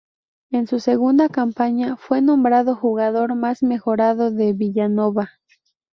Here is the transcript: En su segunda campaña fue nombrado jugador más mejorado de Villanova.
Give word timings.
En 0.49 0.65
su 0.65 0.79
segunda 0.79 1.29
campaña 1.29 1.95
fue 1.95 2.23
nombrado 2.23 2.75
jugador 2.75 3.35
más 3.35 3.61
mejorado 3.61 4.31
de 4.31 4.53
Villanova. 4.53 5.29